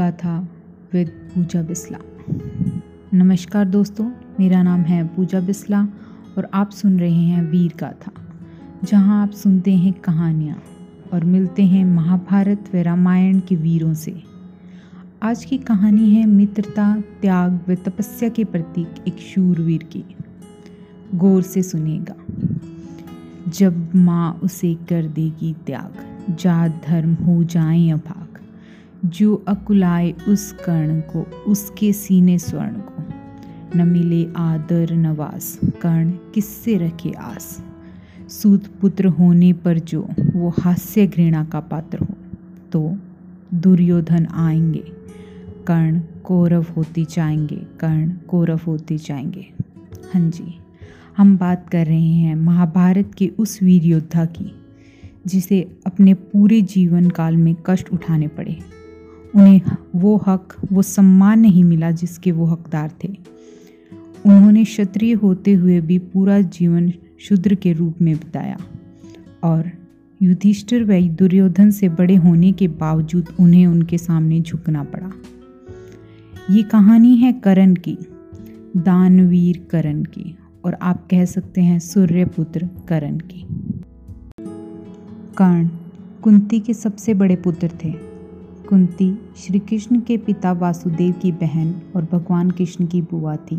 गाथा 0.00 0.48
विद 0.92 1.08
पूजा 1.08 1.62
बिस्ला। 1.62 1.98
नमस्कार 3.14 3.64
दोस्तों, 3.64 4.10
मेरा 4.40 4.62
नाम 4.62 4.80
है 4.80 5.06
पूजा 5.06 5.40
बिस्ला 5.40 5.88
और 6.38 6.50
आप 6.54 6.70
सुन 6.70 7.00
रहे 7.00 7.22
हैं 7.22 7.50
वीर 7.50 7.72
गाथा, 7.78 8.12
जहाँ 8.84 9.22
आप 9.22 9.30
सुनते 9.30 9.74
हैं 9.76 9.92
कहानियाँ 9.92 10.62
और 11.12 11.24
मिलते 11.24 11.62
हैं 11.62 11.84
महाभारत 11.84 12.70
व 12.74 12.76
रामायण 12.76 13.40
के 13.40 13.56
वीरों 13.56 13.94
से। 13.94 14.22
आज 15.22 15.44
की 15.44 15.58
कहानी 15.58 16.14
है 16.14 16.26
मित्रता, 16.26 17.00
त्याग 17.00 17.60
व 17.68 17.74
तपस्या 17.74 18.28
के 18.28 18.44
प्रतीक 18.44 18.88
एक 19.08 19.18
शूरवीर 19.18 19.82
की। 19.82 20.04
गौर 21.14 21.42
से 21.42 21.62
सुनेगा। 21.62 22.14
जब 23.48 23.94
माँ 23.94 24.40
उसे 24.42 24.74
कर 24.74 25.06
देगी 25.06 25.56
त्याग, 25.66 25.92
जात 26.36 26.82
धर्म 26.88 27.14
हो 27.14 27.44
जाए 27.44 27.88
अभाग। 27.88 28.19
जो 29.04 29.34
अकुलाए 29.48 30.12
उस 30.28 30.52
कर्ण 30.52 31.00
को, 31.00 31.22
उसके 31.46 31.92
सीने 31.92 32.38
स्वर्ण 32.38 32.72
को। 32.72 33.02
न 33.76 33.88
मिले 33.88 34.26
आदर 34.36 34.92
नवास 34.92 35.60
कर्ण 35.82 36.10
किससे 36.34 36.76
रखे 36.76 37.10
आस? 37.10 37.64
सूत 38.28 38.66
पुत्र 38.80 39.06
होने 39.06 39.52
पर 39.52 39.78
जो 39.78 40.08
वो 40.34 40.48
हास्य 40.48 41.06
घृणा 41.06 41.44
का 41.44 41.60
पात्र 41.60 41.98
हो 41.98 42.14
तो 42.72 42.96
दुर्योधन 43.54 44.26
आएँगे। 44.26 44.84
कर्ण 45.66 46.00
कौरव 46.24 46.66
होते 46.76 47.04
जाएँगे, 47.04 47.56
कर्ण 47.56 48.10
कौरव 48.28 48.60
होते 48.66 48.98
जाएँगे। 48.98 49.46
हाँ 50.14 50.30
जी, 50.30 50.58
हम 51.16 51.36
बात 51.38 51.68
कर 51.68 51.86
रहे 51.86 52.12
हैं 52.12 52.34
महाभारत 52.34 53.10
के 53.18 53.30
उस 53.38 53.62
वीर 53.62 53.82
योद्धा 53.82 54.24
की, 54.24 54.52
जिसे 55.26 55.78
अपने 55.86 56.14
पूरे 56.14 56.60
जीवन 56.62 57.10
काल 57.10 57.36
में 57.36 57.54
कष्ट 57.66 57.92
उठाने 57.92 58.28
पड़े। 58.28 58.79
उन्हें 59.34 59.60
वो 59.94 60.16
हक, 60.26 60.56
वो 60.72 60.82
सम्मान 60.82 61.40
नहीं 61.40 61.64
मिला 61.64 61.90
जिसके 61.90 62.32
वो 62.32 62.44
हकदार 62.44 62.90
थे। 63.04 63.16
उन्होंने 64.26 64.64
क्षत्रिय 64.64 65.12
होते 65.12 65.52
हुए 65.52 65.80
भी 65.80 65.98
पूरा 65.98 66.40
जीवन 66.40 66.92
शूद्र 67.20 67.54
के 67.54 67.72
रूप 67.72 67.94
में 68.02 68.16
बिताया 68.16 68.56
और 69.44 69.70
युधिष्ठिर 70.22 70.84
व 70.84 71.00
दुर्योधन 71.00 71.70
से 71.70 71.88
बड़े 71.88 72.14
होने 72.14 72.52
के 72.52 72.68
बावजूद 72.68 73.28
उन्हें 73.40 73.66
उनके 73.66 73.98
सामने 73.98 74.40
झुकना 74.40 74.84
पड़ा। 74.84 75.12
ये 76.50 76.62
कहानी 76.62 77.16
है 77.16 77.32
करण 77.32 77.74
की, 77.74 77.98
दानवीर 78.76 79.66
करण 79.70 80.02
की 80.02 80.38
और 80.64 80.74
आप 80.74 81.08
कह 81.10 81.24
सकते 81.24 81.60
हैं 81.60 81.78
सूर्यपुत्र 81.78 82.68
करण 82.88 83.18
की। 83.18 83.46
कर्ण, 85.36 85.68
कुंती 86.22 86.60
के 86.60 86.74
सबसे 86.74 87.14
बड़े 87.14 87.36
पुत्र 87.36 87.70
थे। 87.84 88.09
कुंती 88.70 89.18
श्री 89.36 89.58
कृष्ण 89.58 90.00
के 90.00 90.16
पिता 90.16 90.52
वासुदेव 90.52 91.14
की 91.22 91.32
बहन 91.32 91.74
और 91.96 92.08
भगवान 92.12 92.50
कृष्ण 92.50 92.86
की 92.86 93.02
बुआ 93.02 93.36
थी। 93.36 93.56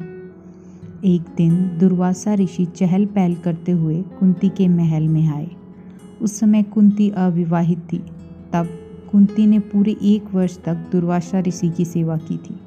एक 1.06 1.22
दिन 1.38 1.78
दुर्वासा 1.80 2.34
ऋषि 2.34 2.66
चहल 2.66 3.06
पहल 3.06 3.36
करते 3.36 3.72
हुए 3.72 4.02
कुंती 4.02 4.50
के 4.50 4.68
महल 4.68 5.08
में 5.08 5.28
आए। 5.28 5.52
उस 6.22 6.40
समय 6.40 6.64
कुंती 6.64 7.10
अविवाहित 7.10 7.80
थी। 7.94 7.98
तब 8.54 8.68
कुंती 9.12 9.48
ने 9.48 9.60
पूरे 9.60 9.96
एक 10.02 10.34
वर्ष 10.34 10.58
तक 10.64 10.76
दुर्वासा 10.92 11.40
ऋषि 11.40 11.70
की 11.70 11.86
सेवा 11.86 12.18
की 12.18 12.38
थी। 12.38 12.60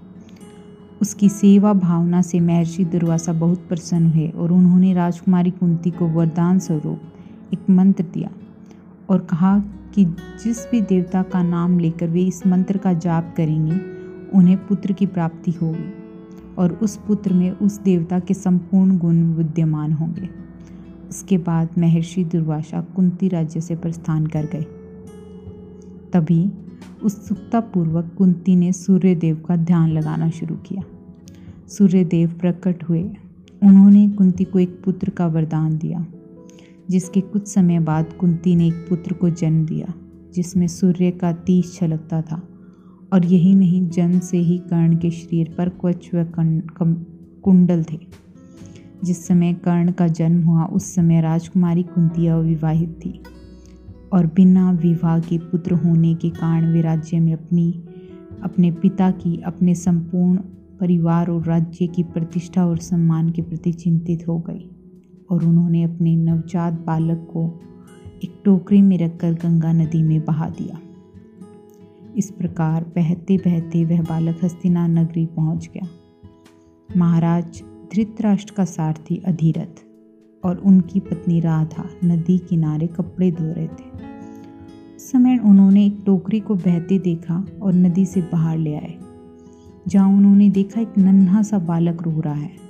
उसकी 1.03 1.29
सेवा 1.29 1.73
भावना 1.73 2.23
से 2.23 2.41
महर्षि 2.41 2.85
दुर्वासा 2.85 3.33
बहुत 3.33 3.59
प्रसन्न 3.69 4.07
हुए 4.07 4.29
और 4.29 4.53
उन्होंने 4.53 4.95
राजकुमारी 4.95 5.51
कुंती 5.51 5.91
को 5.91 6.09
वरदान 6.09 6.59
स्वरूप 6.59 7.01
एक 7.53 7.71
मंत्र 7.71 8.05
दिया। 8.15 8.31
और 9.09 9.19
कहा 9.19 9.59
कि 9.95 10.05
जिस 10.45 10.69
भी 10.71 10.81
देवता 10.81 11.23
का 11.23 11.43
नाम 11.43 11.79
लेकर 11.79 12.09
वे 12.09 12.23
इस 12.23 12.47
मंत्र 12.47 12.79
का 12.79 12.93
जाप 12.93 13.35
करेंगे, 13.37 13.81
उन्हें 14.35 14.67
पुत्र 14.67 14.93
की 14.93 15.07
प्राप्ति 15.07 15.51
होगी 15.51 15.95
और 16.59 16.73
उस 16.73 16.97
पुत्र 16.97 17.33
में 17.33 17.51
उस 17.51 17.81
देवता 17.81 18.19
के 18.19 18.35
संपूर्ण 18.35 18.99
गुण 18.99 19.33
विद्यमान 19.33 19.93
होंगे। 19.93 20.29
उसके 21.11 21.39
बाद 21.39 21.69
महर्षि 21.79 22.25
दुर्वासा 22.25 22.81
कुंती 22.81 23.29
राज्य 23.29 23.61
से 23.61 23.77
प्रस्थान 23.77 24.27
कर 24.27 24.45
गए। 24.45 24.67
तभी 26.13 26.53
उत्सुकतापूर्वक 27.05 28.11
कुंती 28.19 28.57
ने 28.57 28.73
सूर्यदेव 28.73 29.37
का 29.49 29.57
ध्यान 29.57 29.91
लगाना 29.91 30.31
शुरू 30.31 30.55
किया। 30.55 30.83
सूर्यदेव 31.69 32.29
प्रकट 32.41 32.85
हुए। 32.89 33.03
उन्होंने 33.63 34.09
कुंती 34.09 34.45
को 34.45 34.59
एक 34.59 34.83
पुत्र 34.85 35.11
का 35.11 35.27
वरदान 35.27 35.79
दिया। 35.79 36.07
जिसके 36.91 37.21
कुछ 37.21 37.49
समय 37.49 37.81
बाद 37.81 38.13
कुंती 38.13 38.57
ने 38.57 38.67
एक 38.67 38.87
पुत्र 38.89 39.13
को 39.13 39.31
जन्म 39.31 39.67
दिया, 39.67 39.95
जिसमें 40.35 40.67
सूर्य 40.67 41.11
का 41.11 41.33
तीस 41.33 41.75
छलकता 41.75 42.23
था। 42.23 42.49
और 43.13 43.27
यही 43.27 43.55
नहीं 43.55 43.89
जन्म 43.89 44.19
से 44.19 44.39
ही 44.39 44.59
कर्ण 44.59 44.97
के 44.97 45.11
शरीर 45.11 45.55
पर 45.59 45.69
क्वच 45.69 46.11
व 46.15 46.27
कुंडल 47.43 47.85
थे। 47.93 48.01
जिस 49.05 49.27
समय 49.27 49.53
कर्ण 49.53 49.93
का 49.93 50.07
जन्म 50.07 50.45
हुआ, 50.45 50.65
उस 50.65 50.95
समय 50.95 51.21
राजकुमारी 51.21 51.83
कुंती 51.83 52.27
अविवाहित 52.27 52.89
थी। 52.89 53.23
और 54.13 54.27
बिना 54.27 54.73
विवाह 54.73 55.21
के 55.21 55.39
पुत्र 55.39 55.75
होने 55.75 56.15
के 56.15 56.31
कारण 56.31 56.73
वे 56.73 56.81
राज्य 56.81 57.21
में 57.21 57.33
अपनी, 57.33 57.83
अपने 58.43 58.71
पिता 58.71 59.11
की, 59.11 59.43
अपने 59.43 59.75
संपूर्ण 59.75 60.39
परिवार 60.81 61.31
और 61.31 61.45
राज्य 61.45 61.87
की 61.87 62.03
प्रतिष्ठा 62.03 62.67
और 62.67 62.79
सम्मान 62.79 63.31
के 63.31 63.43
प्रति 63.43 63.73
चिंतित 63.73 64.29
हो 64.29 64.39
गई। 64.39 64.74
और 65.29 65.45
उन्होंने 65.45 65.83
अपने 65.83 66.15
नवजात 66.17 66.73
बालक 66.87 67.27
को 67.33 67.45
एक 68.25 68.41
टोकरी 68.45 68.81
में 68.83 68.97
रखकर 68.99 69.33
गंगा 69.35 69.73
नदी 69.73 70.03
में 70.03 70.25
बहा 70.25 70.49
दिया। 70.51 70.79
इस 72.17 72.31
प्रकार 72.31 72.85
बहते 72.97 73.37
बहते 73.37 73.85
वह 73.85 74.03
बालक 74.03 74.45
हस्तिना 74.45 74.87
नगरी 74.87 75.27
पहुँच 75.27 75.69
गया। 75.75 75.87
महाराज 76.89 77.63
धृतराष्ट्र 77.95 78.55
का 78.55 78.65
सारथी 78.65 79.17
अधीरथ 79.27 79.83
और 80.45 80.57
उनकी 80.59 81.01
पत्नी 81.01 81.41
राधा 81.41 81.89
नदी 82.05 82.39
किनारे 82.39 82.87
कपड़े 82.87 83.31
धो 83.31 83.45
रहे 83.45 83.67
थे। 83.67 84.99
समय 85.01 85.39
उन्होंने 85.39 85.85
एक 85.87 86.03
टोकरी 86.07 86.41
को 86.41 86.55
बहते 86.57 86.99
देखा 86.99 87.45
और 87.63 87.75
नदी 87.75 88.05
से 88.07 88.21
बाहर 88.23 88.59
ले 88.59 88.75
आए, 88.75 88.95
जहाँ 89.89 90.09
उन्होंने 90.09 90.49
देखा 90.51 90.81
एक 90.81 90.99
नन्हा 90.99 91.43
सा 91.43 91.59
बालक 91.61 92.03
रो 92.03 92.21
रहा 92.21 92.35
है। 92.35 92.64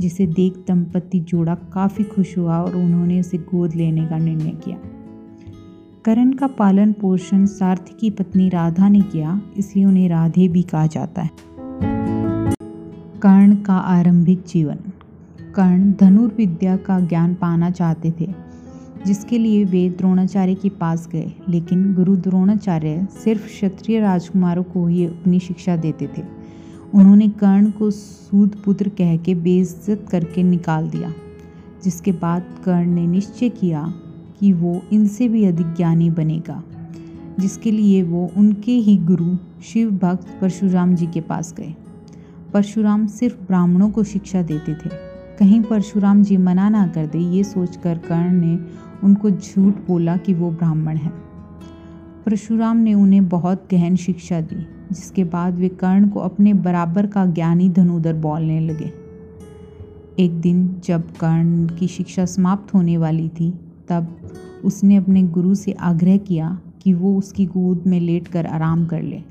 जिसे 0.00 0.26
देख 0.26 0.54
दंपति 0.68 1.20
जोड़ा 1.20 1.54
काफ़ी 1.54 2.04
खुश 2.04 2.38
हुआ 2.38 2.58
और 2.58 2.76
उन्होंने 2.76 3.20
उसे 3.20 3.38
गोद 3.38 3.74
लेने 3.74 4.06
का 4.06 4.18
निर्णय 4.18 4.50
किया। 4.50 4.78
करण 6.04 6.32
का 6.32 6.46
पालन 6.46 6.92
पोषण 6.92 7.46
सार्थी 7.46 7.96
की 8.00 8.10
पत्नी 8.10 8.48
राधा 8.48 8.88
ने 8.88 9.00
किया, 9.00 9.40
इसलिए 9.56 9.84
उन्हें 9.84 10.08
राधे 10.08 10.48
भी 10.48 10.62
कहा 10.62 10.86
जाता 10.86 11.22
है। 11.22 11.30
कर्ण 13.22 13.56
का 13.56 13.74
आरंभिक 13.74 14.44
जीवन। 14.48 14.78
कर्ण 15.54 15.92
धनुर्विद्या 15.92 16.76
का 16.76 17.00
ज्ञान 17.00 17.34
पाना 17.34 17.70
चाहते 17.70 18.14
थे, 18.20 18.34
जिसके 19.06 19.38
लिए 19.38 19.64
वे 19.64 19.90
द्रोणाचार्य 19.90 20.54
के 20.54 20.68
पास 20.68 21.08
गए, 21.12 21.32
लेकिन 21.48 21.94
गुरु 21.94 22.16
द्रोणाचार्य 22.16 23.06
सिर्फ़ 23.24 23.46
क्षत्रिय 23.46 24.00
राजकुमारों 24.00 24.62
को 24.62 24.86
ही 24.86 25.06
अपनी 25.06 25.40
शिक्षा 25.40 25.76
देते 25.76 26.06
थे। 26.06 26.37
उन्होंने 26.94 27.28
कर्ण 27.28 27.70
को 27.70 27.90
सूद 27.90 28.56
पुत्र 28.64 28.88
कह 28.88 29.16
के 29.16 29.34
बेइज्जत 29.34 30.06
करके 30.10 30.42
निकाल 30.42 30.90
दिया, 30.90 31.14
जिसके 31.84 32.12
बाद 32.12 32.42
कर्ण 32.64 32.86
ने 32.86 33.06
निश्चय 33.06 33.48
किया 33.48 33.94
कि 34.40 34.52
वो 34.52 34.82
इनसे 34.92 35.28
भी 35.28 35.44
अधिक 35.44 35.66
ज्ञानी 35.66 36.10
बनेगा, 36.10 36.62
जिसके 37.40 37.70
लिए 37.70 38.02
वो 38.02 38.30
उनके 38.36 38.72
ही 38.72 38.96
गुरु 38.96 39.36
शिव 39.64 39.90
भक्त 39.90 40.26
परशुराम 40.40 40.94
जी 40.94 41.06
के 41.06 41.20
पास 41.20 41.54
गए। 41.56 41.74
परशुराम 42.52 43.06
सिर्फ़ 43.06 43.46
ब्राह्मणों 43.46 43.90
को 43.90 44.04
शिक्षा 44.04 44.42
देते 44.42 44.74
थे। 44.74 44.90
कहीं 45.38 45.62
परशुराम 45.62 46.22
जी 46.22 46.36
मना 46.36 46.68
ना 46.68 46.86
कर 46.86 47.06
दे 47.06 47.18
ये 47.18 47.44
सोचकर 47.44 47.98
कर्ण 47.98 48.32
ने 48.32 48.58
उनको 49.04 49.30
झूठ 49.30 49.74
बोला 49.74 50.16
कि 50.16 50.34
वो 50.34 50.50
ब्राह्मण 50.50 50.96
है। 50.96 51.12
परशुराम 52.26 52.76
ने 52.76 52.94
उन्हें 52.94 53.28
बहुत 53.28 53.66
गहन 53.70 53.96
शिक्षा 53.96 54.40
दी। 54.40 54.77
जिसके 54.92 55.24
बाद 55.24 55.54
वे 55.54 55.68
कर्ण 55.68 56.08
को 56.08 56.20
अपने 56.20 56.54
बराबर 56.54 57.06
का 57.06 57.26
ज्ञानी 57.26 57.68
धनुधर 57.68 58.14
बोलने 58.14 58.60
लगे। 58.60 58.92
एक 60.18 60.40
दिन 60.40 60.76
जब 60.84 61.10
कर्ण 61.10 61.66
की 61.66 61.86
शिक्षा 61.86 62.24
समाप्त 62.24 62.74
होने 62.74 62.96
वाली 62.96 63.28
थी, 63.28 63.54
तब 63.88 64.16
उसने 64.64 64.96
अपने 64.96 65.22
गुरु 65.22 65.54
से 65.54 65.72
आग्रह 65.72 66.16
किया 66.16 66.60
कि 66.82 66.92
वो 66.92 67.18
उसकी 67.18 67.46
गोद 67.46 67.84
में 67.86 68.00
लेट 68.00 68.28
कर 68.28 68.46
आराम 68.46 68.86
कर 68.86 69.02
ले। 69.02 69.22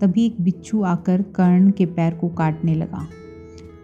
तभी 0.00 0.26
एक 0.26 0.36
बिच्छू 0.40 0.82
आकर 0.82 1.22
कर्ण 1.22 1.70
के 1.70 1.86
पैर 1.86 2.14
को 2.14 2.28
काटने 2.28 2.74
लगा। 2.74 3.06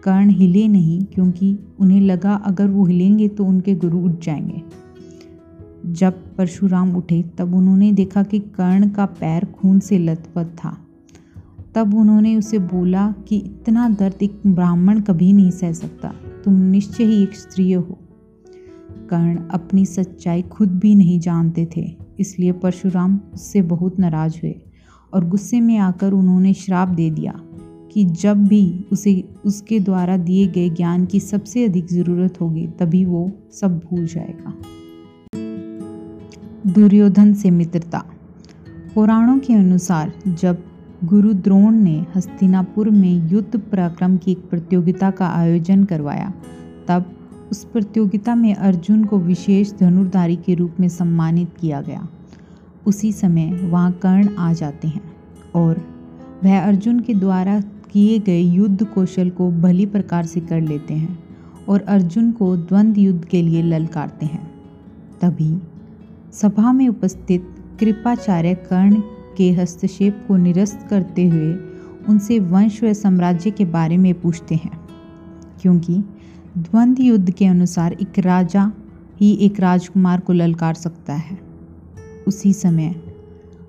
कर्ण 0.03 0.29
हिले 0.29 0.67
नहीं, 0.67 1.03
क्योंकि 1.03 1.59
उन्हें 1.79 2.01
लगा 2.01 2.33
अगर 2.33 2.67
वो 2.67 2.85
हिलेंगे 2.85 3.27
तो 3.27 3.45
उनके 3.45 3.75
गुरु 3.75 3.97
उठ 3.97 4.23
जाएँगे। 4.23 4.61
जब 5.85 6.35
परशुराम 6.35 6.95
उठे, 6.95 7.25
तब 7.37 7.53
उन्होंने 7.53 7.91
देखा 7.91 8.23
कि 8.23 8.39
कर्ण 8.39 8.89
का 8.89 9.05
पैर 9.05 9.45
खून 9.45 9.79
से 9.79 9.97
लथपथ 9.97 10.45
था। 10.45 10.77
तब 11.75 11.93
उन्होंने 11.95 12.35
उसे 12.35 12.59
बोला 12.59 13.11
कि 13.27 13.37
इतना 13.37 13.87
दर्द 13.89 14.23
एक 14.23 14.41
ब्राह्मण 14.47 14.99
कभी 14.99 15.33
नहीं 15.33 15.51
सह 15.51 15.71
सकता। 15.71 16.13
तुम 16.45 16.53
निश्चय 16.61 17.03
ही 17.03 17.21
एक 17.23 17.35
स्त्री 17.35 17.71
हो। 17.71 17.97
कर्ण 19.09 19.37
अपनी 19.49 19.85
सच्चाई 19.85 20.41
खुद 20.41 20.79
भी 20.79 20.95
नहीं 20.95 21.19
जानते 21.19 21.67
थे, 21.77 21.97
इसलिए 22.19 22.51
परशुराम 22.51 23.19
उससे 23.33 23.61
बहुत 23.61 23.99
नाराज़ 23.99 24.37
हुए 24.37 24.55
और 25.13 25.27
गुस्से 25.29 25.61
में 25.61 25.77
आकर 25.77 26.13
उन्होंने 26.13 26.53
श्राप 26.53 26.89
दे 26.89 27.09
दिया 27.09 27.33
कि 27.91 28.03
जब 28.05 28.45
भी 28.47 28.85
उसे, 28.91 29.23
उसके 29.45 29.79
द्वारा 29.79 30.17
दिए 30.17 30.47
गए 30.47 30.69
ज्ञान 30.69 31.05
की 31.05 31.19
सबसे 31.19 31.65
अधिक 31.65 31.87
ज़रूरत 31.87 32.41
होगी, 32.41 32.67
तभी 32.67 33.05
वो 33.05 33.31
सब 33.51 33.77
भूल 33.79 34.05
जाएगा। 34.05 34.53
दुर्योधन 36.67 37.33
से 37.33 37.51
मित्रता। 37.51 38.03
पुराणों 38.95 39.37
के 39.39 39.53
अनुसार 39.53 40.13
जब 40.27 40.63
गुरु 41.03 41.33
द्रोण 41.33 41.75
ने 41.75 42.05
हस्तिनापुर 42.15 42.89
में 42.89 43.29
युद्ध 43.29 43.59
पराक्रम 43.59 44.17
की 44.17 44.31
एक 44.31 44.49
प्रतियोगिता 44.49 45.11
का 45.11 45.27
आयोजन 45.27 45.83
करवाया। 45.83 46.33
तब 46.87 47.05
उस 47.51 47.63
प्रतियोगिता 47.63 48.35
में 48.35 48.55
अर्जुन 48.55 49.03
को 49.05 49.19
विशेष 49.19 49.73
धनुर्धारी 49.73 50.35
के 50.35 50.53
रूप 50.53 50.75
में 50.79 50.89
सम्मानित 50.89 51.49
किया 51.61 51.81
गया। 51.81 52.07
उसी 52.87 53.11
समय 53.11 53.51
वहाँ 53.63 53.91
कर्ण 53.91 54.35
आ 54.35 54.53
जाते 54.53 54.87
हैं 54.87 55.01
और 55.55 55.81
वह 56.43 56.65
अर्जुन 56.65 56.99
के 56.99 57.13
द्वारा 57.13 57.61
किए 57.91 58.19
गए 58.19 58.41
युद्ध 58.41 58.83
कौशल 58.85 59.29
को 59.29 59.51
भली 59.51 59.85
प्रकार 59.85 60.25
से 60.25 60.39
कर 60.39 60.61
लेते 60.61 60.93
हैं 60.93 61.19
और 61.69 61.81
अर्जुन 61.81 62.31
को 62.31 62.57
द्वंद्व 62.57 63.01
युद्ध 63.01 63.25
के 63.25 63.41
लिए 63.41 63.63
ललकारते 63.63 64.25
हैं। 64.25 64.51
तभी 65.21 65.57
सभा 66.33 66.73
में 66.73 66.87
उपस्थित 66.89 67.55
कृपाचार्य 67.79 68.53
कर्ण 68.53 69.01
के 69.37 69.51
हस्तक्षेप 69.51 70.25
को 70.27 70.37
निरस्त 70.37 70.87
करते 70.89 71.27
हुए 71.27 71.53
उनसे 72.09 72.39
वंश 72.39 72.83
व 72.83 72.93
साम्राज्य 72.93 73.51
के 73.51 73.65
बारे 73.65 73.97
में 73.97 74.21
पूछते 74.21 74.55
हैं। 74.55 74.79
क्योंकि 75.61 76.03
द्वंद्व 76.57 77.03
युद्ध 77.03 77.31
के 77.31 77.45
अनुसार 77.45 77.93
एक 77.93 78.19
राजा 78.19 78.71
ही 79.21 79.33
एक 79.33 79.59
राजकुमार 79.59 80.19
को 80.19 80.33
ललकार 80.33 80.73
सकता 80.73 81.13
है। 81.13 81.39
उसी 82.27 82.53
समय 82.53 82.95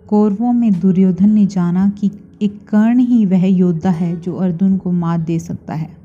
कौरवों 0.09 0.53
में 0.53 0.81
दुर्योधन 0.81 1.31
ने 1.31 1.47
जाना 1.47 1.89
कि 1.89 2.11
एक 2.43 2.69
कर्ण 2.69 2.99
ही 2.99 3.27
वह 3.27 3.47
योद्धा 3.47 3.91
है 3.91 4.21
जो 4.21 4.35
अर्जुन 4.35 4.77
को 4.77 4.93
मात 4.93 5.21
दे 5.21 5.39
सकता 5.39 5.75
है। 5.75 5.97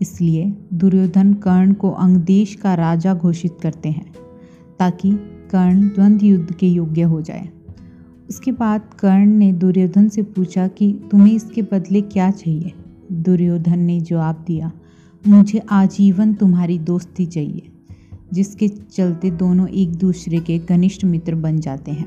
इसलिए 0.00 0.56
दुर्योधन 0.74 1.34
कर्ण 1.34 1.72
को 1.72 1.90
अंगदेश 1.90 2.54
का 2.54 2.74
राजा 2.74 3.14
घोषित 3.14 3.56
करते 3.62 3.88
हैं, 3.88 4.14
ताकि 4.78 5.12
कर्ण 5.50 5.88
द्वंद्व 5.88 6.26
युद्ध 6.26 6.54
के 6.54 6.68
योग्य 6.68 7.02
हो 7.02 7.22
जाए। 7.22 7.48
उसके 8.28 8.52
बाद 8.52 8.94
कर्ण 8.98 9.26
ने 9.26 9.52
दुर्योधन 9.52 10.08
से 10.08 10.22
पूछा 10.22 10.66
कि 10.68 10.92
तुम्हें 11.10 11.32
इसके 11.34 11.62
बदले 11.62 12.00
क्या 12.00 12.30
चाहिए? 12.30 12.72
दुर्योधन 13.12 13.78
ने 13.78 14.00
जवाब 14.00 14.44
दिया, 14.46 14.70
मुझे 15.24 15.58
आजीवन 15.70 16.34
तुम्हारी 16.34 16.78
दोस्ती 16.78 17.26
चाहिए, 17.26 17.62
जिसके 18.32 18.68
चलते 18.68 19.30
दोनों 19.30 19.68
एक 19.68 19.94
दूसरे 19.96 20.40
के 20.40 20.58
घनिष्ठ 20.58 21.04
मित्र 21.04 21.34
बन 21.34 21.60
जाते 21.60 21.90
हैं। 21.90 22.06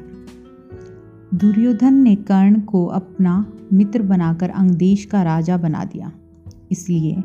दुर्योधन 1.34 1.94
ने 1.94 2.16
कर्ण 2.16 2.60
को 2.62 2.86
अपना 2.86 3.46
मित्र 3.74 4.02
बनाकर 4.02 4.50
अंगदेश 4.50 5.06
का 5.06 5.22
राजा 5.24 5.58
बना 5.58 5.84
दिया। 5.86 6.12
इसलिए 6.72 7.24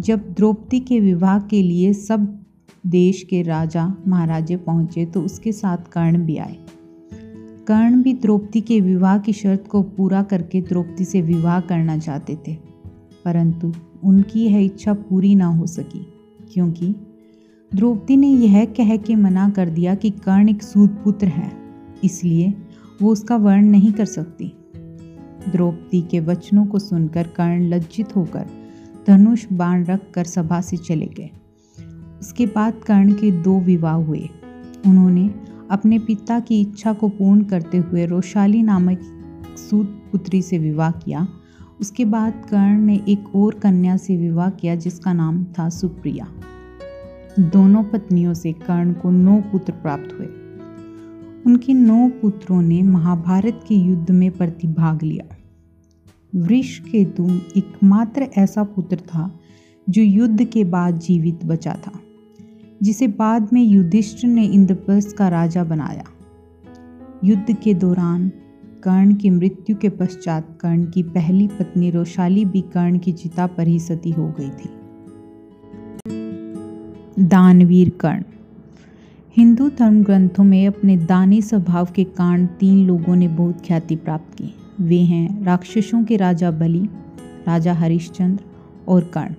जब 0.00 0.32
द्रौपदी 0.32 0.80
के 0.80 1.00
विवाह 1.00 1.38
के 1.40 1.62
लिए 1.62 1.92
सब 1.92 2.26
देश 2.84 3.22
के 3.22 3.42
राजा 3.42 3.94
महाराजे 4.08 4.56
पहुँचे 4.56 5.04
तो 5.04 5.22
उसके 5.22 5.52
साथ 5.52 5.90
कर्ण 5.92 6.18
भी 6.18 6.36
आए। 6.36 6.56
कर्ण 7.68 8.02
भी 8.02 8.12
द्रौपदी 8.14 8.60
के 8.60 8.80
विवाह 8.80 9.18
की 9.18 9.32
शर्त 9.32 9.66
को 9.68 9.82
पूरा 9.82 10.22
करके 10.22 10.60
द्रौपदी 10.60 11.04
से 11.04 11.20
विवाह 11.22 11.60
करना 11.60 11.96
चाहते 11.98 12.36
थे, 12.46 12.54
परंतु 13.24 13.72
उनकी 14.04 14.44
यह 14.44 14.58
इच्छा 14.58 14.92
पूरी 14.94 15.34
ना 15.34 15.46
हो 15.46 15.66
सकी, 15.66 16.06
क्योंकि 16.54 16.94
द्रौपदी 17.72 18.16
ने 18.16 18.28
यह 18.28 18.64
कह 18.76 18.96
के 18.96 19.14
मना 19.16 19.48
कर 19.50 19.68
दिया 19.68 19.94
कि 19.94 20.10
कर्ण 20.10 20.48
एक 20.48 20.62
सूद 20.62 20.96
पुत्र 21.04 21.26
है, 21.26 21.50
इसलिए 22.04 22.52
वो 23.02 23.12
उसका 23.12 23.36
वर्ण 23.36 23.64
नहीं 23.64 23.92
कर 23.92 24.04
सकती। 24.04 24.52
द्रौपदी 25.48 26.00
के 26.02 26.20
वचनों 26.20 26.64
को 26.66 26.78
सुनकर 26.78 27.28
कर्ण 27.36 27.68
लज्जित 27.68 28.16
होकर 28.16 28.46
धनुष 29.06 29.46
बाण 29.52 29.84
रख 29.84 30.10
कर 30.14 30.24
सभा 30.24 30.60
से 30.60 30.76
चले 30.76 31.06
गए। 31.18 31.30
उसके 32.20 32.46
बाद 32.46 32.82
कर्ण 32.86 33.12
के 33.12 33.30
दो 33.32 33.58
विवाह 33.60 33.94
हुए। 33.94 34.28
उन्होंने 34.86 35.28
अपने 35.70 35.98
पिता 35.98 36.40
की 36.40 36.60
इच्छा 36.60 36.92
को 36.92 37.08
पूर्ण 37.08 37.42
करते 37.42 37.78
हुए 37.78 38.06
रोशाली 38.06 38.62
नामक 38.62 39.00
सूत 39.70 39.86
पुत्री 40.12 40.42
से 40.42 40.58
विवाह 40.58 40.90
किया। 40.90 41.28
उसके 41.80 42.04
बाद 42.04 42.32
कर्ण 42.32 42.78
ने 42.78 43.02
एक 43.08 43.36
और 43.36 43.54
कन्या 43.54 43.96
से 43.96 44.16
विवाह 44.16 44.50
किया, 44.50 44.74
जिसका 44.74 45.12
नाम 45.12 45.44
था 45.44 45.68
सुप्रिया। 45.68 46.26
दोनों 47.38 47.84
पत्नियों 47.84 48.34
से 48.34 48.52
कर्ण 48.52 48.92
को 48.92 49.10
नौ 49.10 49.40
पुत्र 49.40 49.72
प्राप्त 49.72 50.16
हुए। 50.18 50.26
उनके 51.46 51.74
नौ 51.74 52.08
पुत्रों 52.08 52.62
ने 52.62 52.82
महाभारत 52.82 53.64
के 53.68 53.74
युद्ध 53.74 54.10
में 54.10 54.30
प्रतिभाग 54.30 55.02
लिया। 55.02 55.36
वृक्ष 56.34 56.78
केतु 56.78 57.30
एकमात्र 57.56 58.22
ऐसा 58.22 58.64
पुत्र 58.64 58.96
था, 58.96 59.40
जो 59.88 60.02
युद्ध 60.02 60.44
के 60.44 60.64
बाद 60.64 60.98
जीवित 60.98 61.44
बचा 61.44 61.78
था। 61.86 61.99
जिसे 62.82 63.08
बाद 63.08 63.48
में 63.52 63.62
युधिष्ठिर 63.62 64.30
ने 64.30 64.44
इंद्रप्रस्थ 64.44 65.16
का 65.16 65.28
राजा 65.28 65.64
बनाया। 65.64 66.04
युद्ध 67.24 67.56
के 67.56 67.74
दौरान 67.74 68.28
कर्ण 68.82 69.14
की 69.14 69.30
मृत्यु 69.30 69.76
के 69.76 69.88
पश्चात 69.88 70.58
कर्ण 70.60 70.84
की 70.84 71.02
पहली 71.02 71.46
पत्नी 71.46 71.90
रोशाली 71.90 72.44
भी 72.44 72.60
कर्ण 72.60 72.98
की 72.98 73.12
चिता 73.12 73.46
पर 73.46 73.68
ही 73.68 73.78
सती 73.78 74.10
हो 74.10 74.34
गई 74.40 74.50
थी। 74.50 74.70
दानवीर 77.26 77.90
कर्ण। 77.90 78.22
हिंदू 79.36 79.68
धर्म 79.68 80.02
ग्रंथों 80.02 80.44
में 80.44 80.66
अपने 80.66 80.96
दानी 80.96 81.42
स्वभाव 81.42 81.88
के 81.96 82.04
कारण 82.04 82.46
तीन 82.46 82.86
लोगों 82.86 83.16
ने 83.16 83.28
बहुत 83.28 83.66
ख्याति 83.66 83.96
प्राप्त 83.96 84.34
की। 84.38 84.54
वे 84.80 85.00
हैं 85.00 85.44
राक्षसों 85.44 86.04
के 86.04 86.16
राजा 86.16 86.50
बलि, 86.50 86.88
राजा 87.46 87.72
हरिश्चंद्र 87.72 88.44
और 88.88 89.04
कर्ण। 89.04 89.34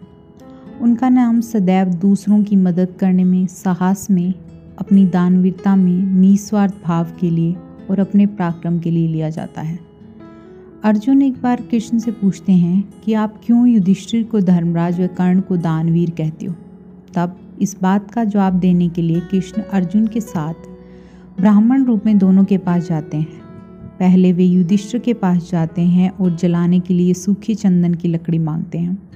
उनका 0.82 1.10
नाम 1.10 1.42
सदैव 1.42 1.88
दूसरों 1.88 2.44
की 2.44 2.56
मदद 2.56 2.88
करने 3.00 3.24
में, 3.24 3.48
साहस 3.48 4.08
में, 4.12 4.34
अपनी 4.80 5.06
दानवीरता 5.06 5.76
में 5.76 6.04
निस्वार्थ 6.04 6.74
भाव 6.86 7.08
के 7.20 7.30
लिए 7.30 7.56
और 7.92 8.00
अपने 8.00 8.26
पराक्रम 8.26 8.80
के 8.80 8.92
लिए 8.92 9.08
लिया 9.08 9.30
जाता 9.30 9.62
है। 9.62 9.80
अर्जुन 10.84 11.22
एक 11.22 11.42
बार 11.42 11.62
कृष्ण 11.72 11.98
से 11.98 12.12
पूछते 12.12 12.52
हैं 12.52 12.94
कि 13.04 13.14
आप 13.14 13.42
क्यों 13.46 13.68
युधिष्ठिर 13.68 14.24
को 14.24 14.40
धर्मराज 14.40 15.02
व 15.02 15.08
कर्ण 15.08 15.42
को 15.42 15.58
दानवीर 15.58 16.10
कहते 16.10 16.46
हो? 16.46 16.56
तब 17.14 17.40
इस 17.62 17.78
बात 17.82 18.12
का 18.12 18.24
जवाब 18.24 18.54
देने 18.54 18.90
के 18.90 19.02
लिए 19.02 19.20
कृष्ण 19.20 19.62
अर्जुन 19.62 20.08
के 20.08 20.22
साथ 20.22 20.54
ब्राह्मण 21.40 21.84
रूप 21.84 22.06
में 22.06 22.18
दोनों 22.18 22.44
के 22.44 22.58
पास 22.58 22.88
जाते 22.88 23.18
हैं। 23.18 23.42
पहले 24.00 24.34
वे 24.34 24.44
युधिष्ठिर 24.44 25.02
के 25.02 25.14
पास 25.14 25.50
जाते 25.52 25.82
हैं 25.82 26.10
और 26.10 26.36
जलाने 26.36 26.80
के 26.80 26.94
लिए 26.94 27.14
सूखी 27.14 27.56
चंदन 27.56 27.94
की 27.94 28.08
लकड़ी 28.08 28.40
मांगते 28.40 28.78
हैं। 28.78 29.12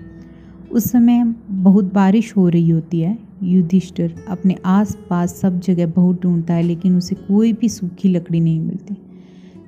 उस 0.75 0.91
समय 0.91 1.35
बहुत 1.49 1.93
बारिश 1.93 2.37
हो 2.37 2.49
रही 2.49 2.69
होती 2.69 2.99
है। 2.99 3.19
युधिष्ठिर 3.43 4.15
अपने 4.29 4.55
आस 4.65 4.97
पास 5.09 5.35
सब 5.35 5.59
जगह 5.59 5.85
बहुत 5.87 6.21
ढूंढता 6.21 6.53
है, 6.53 6.63
लेकिन 6.63 6.95
उसे 6.95 7.15
कोई 7.15 7.53
भी 7.53 7.69
सूखी 7.69 8.09
लकड़ी 8.09 8.39
नहीं 8.39 8.59
मिलती। 8.59 8.95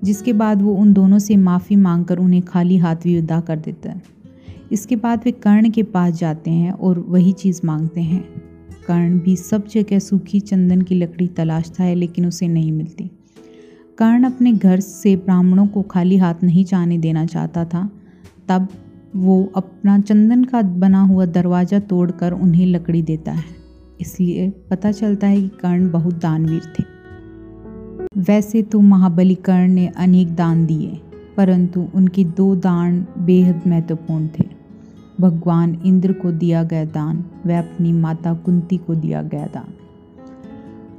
जिसके 0.04 0.34
बाद 0.34 0.62
वो 0.62 0.74
उन 0.74 0.94
दोनों 0.94 1.20
से 1.20 1.36
माफ़ी 1.38 1.76
मांगकर 1.76 2.18
उन्हें 2.18 2.42
खाली 2.42 2.78
हाथ 2.78 2.96
भी 2.96 3.16
विदा 3.16 3.40
कर 3.40 3.60
देता 3.60 3.92
है। 3.92 4.02
इसके 4.72 4.96
बाद 4.96 5.22
वे 5.26 5.32
कर्ण 5.32 5.70
के 5.70 5.84
पास 5.84 6.14
जाते 6.14 6.52
हैं 6.52 6.72
और 6.72 7.00
वही 7.00 7.32
चीज़ 7.32 7.62
मांगते 7.66 8.02
हैं। 8.02 8.24
कर्ण 8.88 9.20
भी 9.20 9.36
सब 9.36 9.68
जगह 9.68 10.00
सूखी 10.00 10.40
चंदन 10.40 10.82
की 10.82 10.96
लकड़ी 10.96 11.28
तलाशता 11.28 11.84
है, 11.84 11.96
लेकिन 11.96 12.26
उसे 12.26 12.48
नहीं 12.48 12.72
मिलती। 12.72 13.12
कर्ण 13.98 14.24
अपने 14.24 14.54
घर 14.54 14.80
से 14.80 15.16
ब्राह्मणों 15.16 15.68
को 15.68 15.82
खाली 15.82 16.18
हाथ 16.18 16.36
नहीं 16.44 16.66
जाने 16.66 16.98
देना 16.98 17.26
चाहता 17.26 17.66
था। 17.66 17.90
तब 18.48 18.68
वो 19.18 19.44
अपना 19.56 20.00
चंदन 20.00 20.44
का 20.44 20.62
बना 20.62 21.02
हुआ 21.02 21.26
दरवाज़ा 21.28 21.80
तोड़कर 21.82 22.32
उन्हें 22.34 22.66
लकड़ी 22.66 23.02
देता 23.04 23.32
है। 23.32 23.44
इसलिए 24.02 24.50
पता 24.70 24.92
चलता 24.92 25.28
है 25.28 25.42
कि 25.42 25.48
कर्ण 25.62 25.90
बहुत 25.92 26.16
दानवीर 26.16 26.74
थे। 26.76 26.84
वैसे 28.22 28.62
तो 28.64 28.80
महाबली 28.82 29.36
कर्ण 29.36 29.68
ने 29.68 29.88
अनेक 29.98 30.36
दान 30.36 30.66
दिए, 30.66 31.00
परंतु 31.38 31.88
उनके 31.96 32.24
दो 32.24 32.56
दान 32.56 33.06
बेहद 33.20 33.62
महत्वपूर्ण 33.68 34.28
थे। 34.30 34.46
भगवान 35.20 35.74
इंद्र 35.86 36.14
को 36.14 36.32
दिया 36.34 36.64
गया 36.64 36.86
दान 36.86 37.24
व 37.46 37.54
अपनी 37.54 37.92
माता 37.94 38.34
कुंती 38.36 38.78
को 38.78 38.96
दिया 38.96 39.22
गया 39.24 39.46
दान। 39.46 39.74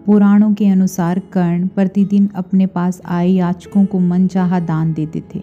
पुराणों 0.06 0.52
के 0.54 0.68
अनुसार 0.68 1.18
कर्ण 1.32 1.66
प्रतिदिन 1.68 2.28
अपने 2.34 2.66
पास 2.68 3.00
आए 3.06 3.28
याचकों 3.28 3.84
को 3.84 3.98
मनचाहा 4.00 4.60
दान 4.62 4.92
देते 4.92 5.22
थे। 5.34 5.42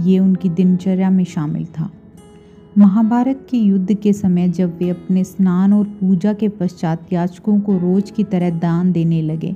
ये 0.00 0.18
उनकी 0.18 0.48
दिनचर्या 0.50 1.10
में 1.10 1.24
शामिल 1.26 1.64
था। 1.68 1.90
महाभारत 2.78 3.46
के 3.50 3.56
युद्ध 3.56 3.94
के 3.94 4.12
समय 4.12 4.48
जब 4.48 4.76
वे 4.78 4.88
अपने 4.90 5.22
स्नान 5.24 5.72
और 5.72 5.84
पूजा 6.00 6.32
के 6.32 6.48
पश्चात 6.48 7.12
याचकों 7.12 7.58
को 7.60 7.76
रोज 7.78 8.10
की 8.10 8.24
तरह 8.24 8.50
दान 8.50 8.92
देने 8.92 9.20
लगे, 9.22 9.54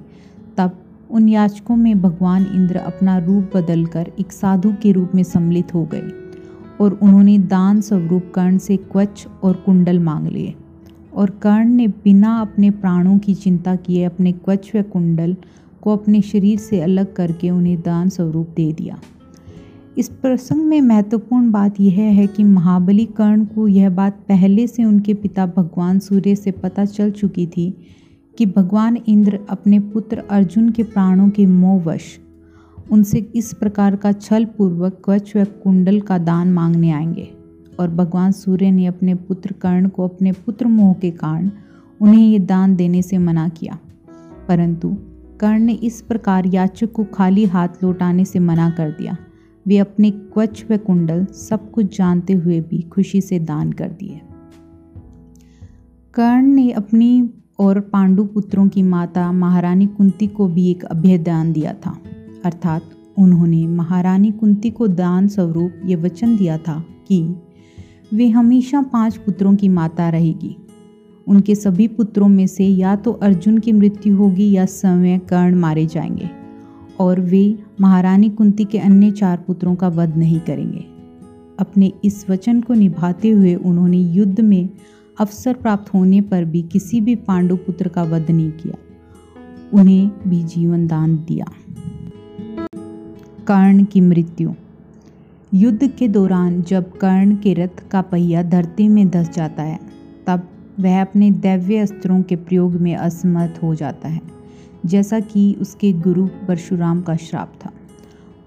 तब 0.57 0.79
उन 1.11 1.29
याचकों 1.29 1.77
में 1.77 2.01
भगवान 2.03 2.47
इंद्र 2.55 2.77
अपना 2.77 3.17
रूप 3.19 3.57
बदलकर 3.57 4.11
एक 4.21 4.33
साधु 4.33 4.73
के 4.83 4.93
रूप 4.93 5.13
में 5.15 5.23
सम्मिलित 5.23 5.75
हो 5.75 5.85
गए 5.85 6.11
और 6.81 6.99
उन्होंने 7.03 7.39
दान 7.39 7.81
स्वरूप 7.81 8.33
कर्ण 8.35 8.59
से 8.59 8.77
क्वच 8.77 9.27
और 9.43 9.55
कुंडल 9.57 9.99
मांग 9.99 10.27
लिए। 10.27 10.55
और 11.15 11.31
कर्ण 11.43 11.69
ने 11.69 11.89
बिना 11.89 12.37
अपने 12.41 12.71
प्राणों 12.71 13.19
की 13.19 13.35
चिंता 13.35 13.77
किए 13.77 14.05
अपने 14.05 14.33
क्वच 14.33 14.71
व 14.75 14.83
कुंडल 14.83 15.37
को 15.83 15.93
अपने 15.93 16.21
शरीर 16.23 16.59
से 16.59 16.81
अलग 16.81 17.13
करके 17.13 17.51
उन्हें 17.51 17.81
दान 17.81 18.09
स्वरूप 18.09 18.49
दे 18.57 18.73
दिया। 18.73 18.99
इस 19.99 20.09
प्रसंग 20.09 20.63
में 20.63 20.81
महत्वपूर्ण 20.81 21.51
बात 21.51 21.81
यह 21.81 22.01
है 22.01 22.27
कि 22.27 22.45
महाबली 22.45 23.07
कर्ण 23.07 23.45
को 23.45 23.69
यह 23.69 23.91
बात 23.91 24.25
पहले 24.29 24.67
से 24.67 24.85
उनके 24.85 25.15
पिता 25.15 25.47
भगवान 25.47 25.99
सूर्य 25.99 26.37
से 26.37 26.51
पता 26.51 26.85
चल 26.85 27.11
चुकी 27.11 27.47
थी 27.47 27.77
कि 28.39 28.47
भगवान 28.47 28.99
इंद्र 29.09 29.41
अपने 29.49 29.81
पुत्र 29.81 30.23
अर्जुन 30.31 30.71
के 30.71 30.83
प्राणों 30.83 31.31
के 31.31 31.47
मोहवश 31.47 32.03
उनसे 32.93 33.19
इस 33.35 33.55
प्रकार 33.55 33.97
का 33.97 34.13
छल 34.13 34.45
पूर्वक 34.45 35.03
कवच 35.05 35.33
व 35.37 35.45
कुंडल 35.45 36.01
का 36.01 36.19
दान 36.19 36.53
मांगने 36.53 36.91
आएँगे 36.91 37.29
और 37.81 37.89
भगवान 37.91 38.33
सूर्य 38.33 38.71
ने 38.71 38.87
अपने 38.87 39.15
पुत्र 39.15 39.53
कर्ण 39.53 39.89
को 39.89 40.05
अपने 40.05 40.33
पुत्र 40.33 40.67
मोह 40.67 40.95
के 40.95 41.11
कारण 41.11 41.51
उन्हें 42.01 42.29
ये 42.29 42.39
दान 42.39 42.77
देने 42.77 43.03
से 43.03 43.19
मना 43.19 43.49
किया। 43.49 43.79
परंतु 44.49 44.97
कर्ण 45.41 45.59
ने 45.59 45.73
इस 45.73 46.03
प्रकार 46.03 46.47
याचक 46.47 46.93
को 46.93 47.05
खाली 47.05 47.45
हाथ 47.45 47.69
लौटाने 47.83 48.25
से 48.25 48.39
मना 48.39 48.71
कर 48.71 48.91
दिया। 48.91 49.17
वे 49.67 49.79
अपने 49.79 50.11
क्वच 50.11 50.65
व 50.71 50.77
कुंडल 50.77 51.25
सब 51.25 51.71
कुछ 51.71 51.99
जानते 51.99 52.33
हुए 52.33 52.61
भी 52.61 52.83
खुशी 52.83 53.21
से 53.21 53.39
दान 53.39 53.73
कर 53.73 53.89
दिए। 53.89 54.21
कर्ण 56.15 56.47
ने 56.47 56.71
अपनी 56.71 57.31
और 57.59 57.81
पांडु 57.81 58.25
पुत्रों 58.25 58.69
की 58.69 58.83
माता 58.83 59.33
महारानी 59.33 59.87
कुंती 59.87 60.27
को 60.27 60.49
भी 60.49 60.71
एक 60.71 60.85
अभ्य 60.85 61.19
दान 61.19 61.53
दिया 61.53 61.73
था। 61.73 61.99
अर्थात 62.45 62.83
उन्होंने 63.19 63.67
महारानी 63.67 64.31
कुंती 64.31 64.71
को 64.71 64.89
दान 64.89 65.29
स्वरूप 65.29 65.73
ये 65.85 65.97
वचन 65.97 66.37
दिया 66.37 66.59
था 66.59 66.85
कि 67.09 67.37
वे 68.15 68.29
हमेशा 68.29 68.83
पाँच 68.83 69.17
पुत्रों 69.17 69.55
की 69.55 69.69
माता 69.69 70.09
रहेगी। 70.09 70.57
उनके 71.27 71.55
सभी 71.55 71.89
पुत्रों 71.89 72.29
में 72.29 72.47
से 72.47 72.65
या 72.65 72.97
तो 72.97 73.13
अर्जुन 73.13 73.59
की 73.59 73.73
मृत्यु 73.73 74.17
होगी 74.17 74.53
या 74.53 74.67
समय 74.67 75.19
कर्ण 75.19 75.55
मारे 75.55 75.87
जाएँगे। 75.87 76.44
और 77.01 77.21
वे 77.21 77.59
महारानी 77.81 78.31
कुंती 78.31 78.65
के 78.65 78.79
अन्य 78.79 79.11
चार 79.11 79.45
पुत्रों 79.47 79.75
का 79.75 79.89
वध 79.89 80.17
नहीं 80.17 80.41
करेंगे। 80.41 80.85
अपने 81.59 81.93
इस 82.05 82.31
वचन 82.31 82.61
को 82.61 82.75
निभाते 82.75 83.31
हुए 83.31 83.55
उन्होंने 83.55 83.99
युद्ध 83.99 84.41
में 84.41 84.69
अवसर 85.21 85.55
प्राप्त 85.55 85.95
होने 85.95 86.21
पर 86.21 86.45
भी 86.45 86.63
किसी 86.63 87.01
भी 87.01 87.15
पांडु 87.15 87.57
पुत्र 87.57 87.89
का 87.89 88.03
वध 88.03 88.31
नहीं 88.31 88.51
किया। 88.51 88.75
उन्हें 89.81 90.11
भी 90.29 90.43
जीवन 90.43 90.87
दान 90.87 91.17
दिया। 91.17 91.45
कर्ण 93.47 93.85
की 93.85 94.01
मृत्यु। 94.01 94.53
युद्ध 95.55 95.87
के 95.87 96.09
दौरान 96.09 96.63
जब 96.63 96.93
कर्ण 96.93 97.37
के 97.37 97.55
रथ 97.55 97.89
का 97.91 98.03
पहिया 98.03 98.43
धरती 98.43 98.89
में 98.89 99.11
धस 99.11 99.31
जाता 99.31 99.63
है, 99.63 99.79
तब 100.27 100.49
वह 100.81 101.01
अपने 101.01 101.31
दैव्य 101.31 101.77
अस्त्रों 101.77 102.23
के 102.23 102.37
प्रयोग 102.37 102.73
में 102.73 102.97
असमर्थ 102.97 103.61
हो 103.63 103.75
जाता 103.75 104.09
है। 104.09 104.34
जैसा 104.87 105.21
कि 105.21 105.57
उसके 105.61 105.93
गुरु 105.93 106.27
परशुराम 106.49 107.03
का 107.03 107.17
श्राप 107.17 107.53
था। 107.65 107.71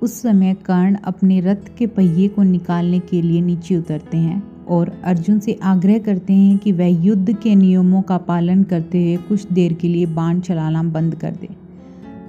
उस 0.01 0.22
समय 0.22 0.53
कर्ण 0.53 0.96
अपने 0.96 1.39
रथ 1.39 1.77
के 1.77 1.88
पहिए 1.88 2.27
को 2.27 2.44
निकालने 2.44 3.00
के 3.00 3.22
लिए 3.22 3.41
नीचे 3.41 3.75
उतरते 3.75 4.17
हैं 4.17 4.65
और 4.65 5.01
अर्जुन 5.03 5.39
से 5.39 5.60
आग्रह 5.63 6.00
करते 6.00 6.34
हैं 6.34 6.58
कि 6.58 6.72
वह 6.72 6.86
युद्ध 6.86 7.38
के 7.38 7.56
नियमों 7.56 8.01
का 8.01 8.17
पालन 8.17 8.63
करते 8.63 8.98
हुए 8.98 9.17
कुछ 9.17 9.51
देर 9.51 9.74
के 9.74 9.88
लिए 9.88 10.06
बाण 10.06 10.39
चलाना 10.39 10.84
बंद 10.84 11.15
कर 11.15 11.32
दे। 11.32 11.50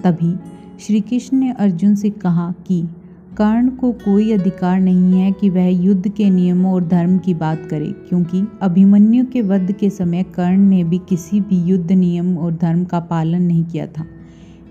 तभी 0.03 0.35
श्री 0.79 1.01
कृष्ण 1.01 1.37
ने 1.37 1.51
अर्जुन 1.51 1.95
से 1.95 2.09
कहा 2.09 2.53
कि 2.67 2.87
कर्ण 3.39 3.69
को 3.71 3.91
कोई 3.93 4.31
अधिकार 4.31 4.79
नहीं 4.79 5.19
है 5.19 5.31
कि 5.31 5.49
वह 5.49 5.67
युद्ध 5.83 6.09
के 6.09 6.29
नियमों 6.29 6.73
और 6.73 6.87
धर्म 6.87 7.17
की 7.17 7.33
बात 7.33 7.61
करे, 7.69 7.91
क्योंकि 8.09 8.41
अभिमन्यु 8.61 9.25
के 9.25 9.41
वध 9.41 9.71
के 9.71 9.89
समय 9.89 10.23
कर्ण 10.35 10.57
ने 10.59 10.83
भी 10.83 10.97
किसी 11.09 11.39
भी 11.41 11.61
युद्ध 11.63 11.91
नियम 11.91 12.37
और 12.37 12.55
धर्म 12.55 12.83
का 12.85 12.99
पालन 13.01 13.41
नहीं 13.41 13.63
किया 13.65 13.85
था। 13.87 14.05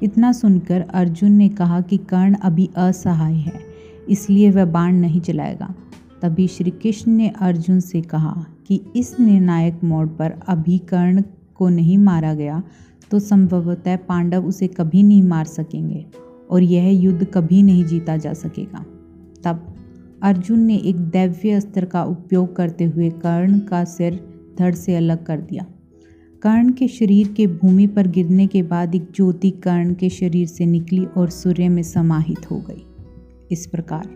इतना 0.03 0.33
सुनकर 0.33 0.81
अर्जुन 0.81 1.33
ने 1.33 1.49
कहा 1.51 1.81
कि 1.81 1.97
कर्ण 2.11 2.35
अभी 2.35 2.69
असहाय 2.77 3.35
है, 3.35 3.61
इसलिए 4.09 4.51
वह 4.51 4.65
बाण 4.67 4.95
नहीं 4.95 5.21
चलाएगा। 5.21 5.75
तभी 6.23 6.47
श्री 6.49 6.71
कृष्ण 6.73 7.13
ने 7.13 7.33
अर्जुन 7.41 7.81
से 7.81 8.01
कहा 8.05 8.35
कि 8.69 8.81
इस 8.97 9.19
निर्णायक 9.21 9.83
मोड़ 9.85 10.07
पर 10.09 10.39
अभी 10.49 10.79
कर्ण 10.89 11.23
को 11.57 11.69
नहीं 11.71 11.99
मारा 11.99 12.35
गया 12.35 12.63
तो 13.11 13.19
संभवतः 13.19 13.97
पांडव 13.99 14.47
उसे 14.47 14.67
कभी 14.69 15.03
नहीं 15.03 15.23
मार 15.25 15.45
सकेंगे। 15.47 16.07
और 16.51 16.63
यह 16.63 16.91
युद्ध 16.91 17.25
कभी 17.25 17.63
नहीं 17.63 17.85
जीता 17.85 18.17
जा 18.17 18.33
सकेगा। 18.33 18.85
तब 19.45 19.75
अर्जुन 20.23 20.61
ने 20.61 20.77
एक 20.77 20.97
दैव्य 20.97 21.51
अस्त्र 21.51 21.85
का 21.85 22.05
उपयोग 22.05 22.57
करते 22.57 22.85
हुए 22.85 23.11
कर्ण 23.11 23.59
का 23.59 23.85
सिर 23.85 24.21
धड़ 24.59 24.75
से 24.75 24.97
अलग 24.97 25.25
कर 25.27 25.41
दिया। 25.41 25.67
कर्ण 26.43 26.73
के 26.73 26.89
शरीर 26.89 27.29
के 27.29 27.47
भूमि 27.47 27.87
पर 27.87 28.07
गिरने 28.07 28.47
के 28.47 28.63
बाद 28.63 28.95
एक 28.95 29.09
ज्योति 29.15 29.51
कर्ण 29.51 29.95
के 29.95 30.09
शरीर 30.09 30.47
से 30.47 30.67
निकली 30.67 31.05
और 31.05 31.29
सूर्य 31.29 31.69
में 31.69 31.83
समाहित 31.83 32.51
हो 32.51 32.59
गई। 32.59 32.85
इस 33.51 33.67
प्रकार 33.67 34.09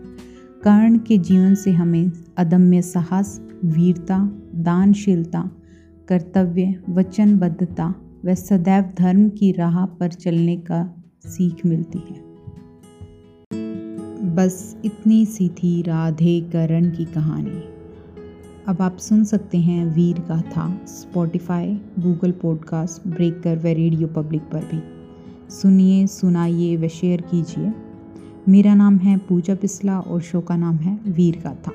कर्ण 0.63 0.97
के 0.97 1.17
जीवन 1.17 1.55
से 1.55 1.71
हमें 1.71 2.11
अदम्य 2.37 2.81
साहस, 2.81 3.41
वीरता, 3.65 4.29
दानशीलता, 4.55 5.51
कर्तव्य, 6.07 6.75
वचनबद्धता 6.89 7.95
व 8.25 8.33
सदैव 8.33 8.93
धर्म 8.97 9.29
की 9.29 9.51
राह 9.51 9.85
पर 9.85 10.07
चलने 10.07 10.57
का 10.57 11.02
सीख 11.25 11.65
मिलती 11.65 11.99
है। 11.99 12.33
बस 14.35 14.77
इतनी 14.85 15.25
सी 15.25 15.49
थी 15.49 15.81
राधे 15.81 16.41
करण 16.41 16.89
की 16.89 17.05
कहानी। 17.05 17.63
अब 18.67 18.81
आप 18.81 18.97
सुन 18.97 19.23
सकते 19.23 19.57
हैं 19.57 19.95
वीर 19.95 20.19
गाथा 20.19 20.85
स्पॉटिफाई 20.85 21.81
गूगल 21.99 22.31
पॉडकास्ट 22.31 23.07
ब्रेकर 23.07 23.57
व 23.57 23.67
रेडियो 23.67 24.07
पब्लिक 24.07 24.41
पर 24.41 24.59
भी। 24.59 24.83
सुनिए, 25.49 26.07
सुनाइए 26.07 26.77
व 26.77 26.87
शेयर 26.87 27.21
कीजिए। 27.21 27.73
मेरा 28.49 28.75
नाम 28.75 28.97
है 28.97 29.17
पूजा 29.17 29.55
पिसला 29.55 29.99
और 29.99 30.21
शो 30.21 30.41
का 30.41 30.57
नाम 30.57 30.75
है 30.75 30.99
वीर 31.07 31.41
गाथा 31.43 31.71